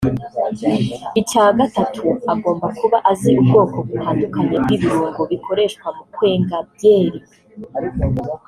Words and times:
icya 1.19 1.45
gatatu 1.57 2.05
agomba 2.33 2.65
kuba 2.79 2.97
azi 3.11 3.31
ubwoko 3.41 3.77
butandukanye 3.87 4.55
bw’ibirungo 4.63 5.21
bikoreshwa 5.31 5.87
mu 5.95 6.03
kwenga 6.15 6.55
byeri 6.73 7.19